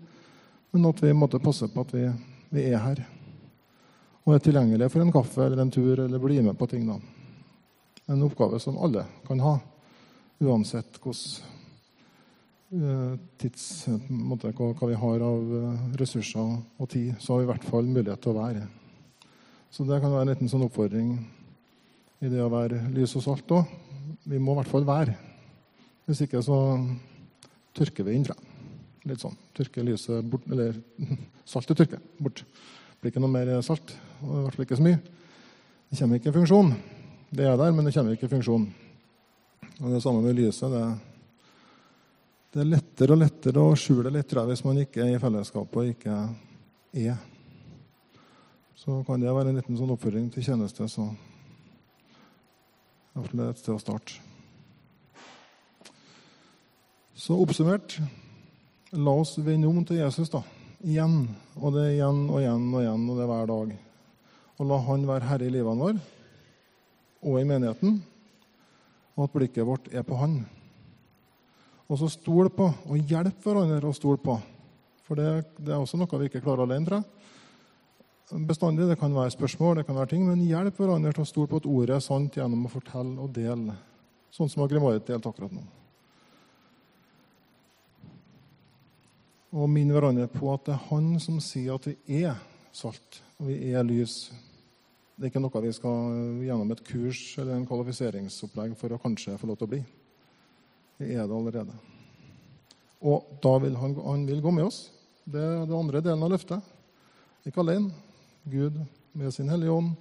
[0.71, 2.05] Men at vi måtte passe på at vi,
[2.53, 3.05] vi er her.
[4.27, 6.86] Og er tilgjengelige for en kaffe eller en tur eller bli med på ting.
[6.86, 6.99] da.
[8.10, 9.55] En oppgave som alle kan ha,
[10.39, 11.58] uansett hvordan
[12.69, 13.63] tids,
[14.10, 17.88] måte, hva, vi har av eh, ressurser og tid, så har vi i hvert fall
[17.89, 18.67] mulighet til å være.
[19.73, 21.15] Så det kan være en liten sånn oppfordring
[22.21, 23.73] i det å være lys og salt òg.
[24.29, 25.15] Vi må i hvert fall være.
[26.05, 26.60] Hvis ikke så
[27.77, 28.38] tørker vi inn, tror.
[29.10, 29.38] Litt sånn.
[29.58, 30.77] Tørker lyset bort, eller
[31.49, 32.43] saltet tørker bort.
[32.45, 33.95] Det blir ikke noe mer salt.
[34.21, 35.01] og i hvert fall ikke så mye.
[35.89, 36.73] Det kommer ikke i funksjon.
[37.34, 38.65] Det er der, men det kommer ikke i funksjon.
[39.79, 40.69] Og Det samme med lyset.
[40.69, 41.09] det
[42.49, 45.21] det er lettere og lettere å skjule litt tror jeg, hvis man ikke er i
[45.21, 46.15] fellesskapet og ikke
[46.97, 47.19] er.
[48.79, 50.88] Så kan det være en liten sånn oppfordring til tjeneste.
[50.89, 51.05] Så
[53.13, 54.17] iallfall et sted å starte.
[57.19, 57.99] Så oppsummert
[58.97, 60.41] la oss vende om til Jesus da.
[60.81, 61.27] igjen.
[61.59, 63.75] Og det er igjen og igjen og igjen, og det er hver dag.
[64.57, 66.07] Og la Han være herre i livene våre
[67.19, 67.97] og i menigheten,
[69.17, 70.45] og at blikket vårt er på Han.
[71.89, 74.36] Og så stol på og hjelp hverandre å stole på.
[75.08, 77.15] For det, det, er også noe vi ikke klarer alene, tror jeg.
[78.45, 78.86] Bestandig.
[78.86, 81.63] Det kan være spørsmål, det kan være ting, men hjelp hverandre til å stole på
[81.63, 83.73] at ordet er sant gjennom å fortelle og dele.
[84.30, 85.63] Sånn som Agri-Marit delte akkurat nå.
[89.58, 92.38] Og minne hverandre på at det er Han som sier at vi er
[92.69, 94.28] salt, og vi er lys.
[95.17, 99.39] Det er ikke noe vi skal gjennom et kurs eller en kvalifiseringsopplegg for å kanskje
[99.41, 99.82] få lov til å bli.
[100.99, 101.75] Vi er det allerede.
[103.07, 104.89] Og da vil han, han vil gå med oss.
[105.23, 106.65] Det er den andre delen av løftet.
[107.47, 107.93] Ikke alene.
[108.43, 108.75] Gud
[109.15, 109.93] med sin Hellige Ånd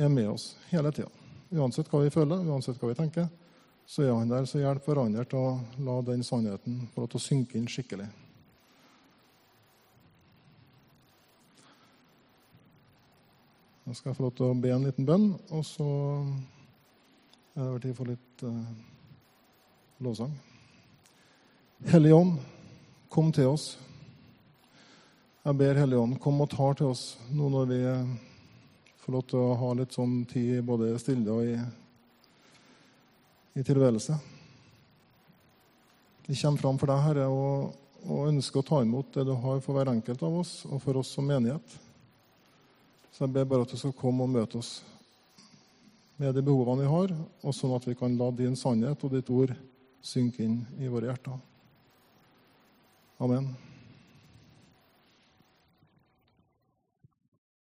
[0.00, 1.10] er med oss hele tida.
[1.50, 3.28] Uansett hva vi føler, uansett hva vi tenker,
[3.84, 4.46] så er han der.
[4.48, 8.08] Så hjelp hverandre til å la den sannheten få til å synke inn skikkelig.
[13.84, 15.90] Nå skal jeg få lov til å be en liten bønn, og så
[17.56, 18.89] er det over tid for litt uh,
[20.00, 20.32] lovsang.
[21.84, 22.38] Hellige Ånd,
[23.08, 23.74] kom til oss.
[25.44, 27.80] Jeg ber Hellige Ånd, kom og tar til oss nå når vi
[29.02, 31.58] får lov til å ha litt sånn tid både stille og i,
[33.60, 34.16] i tilværelse.
[36.30, 39.60] Vi kommer fram for deg, Herre, og, og, ønsker å ta imot det du har
[39.60, 41.80] for hver enkelt av oss og for oss som menighet.
[43.12, 44.78] Så jeg ber bare at du skal komme og møte oss
[46.16, 47.12] med de behovene vi har,
[47.44, 49.52] og sånn at vi kan la din sannhet og ditt ord
[50.02, 51.38] synke inn i våre hjerter.
[53.20, 53.50] Amen.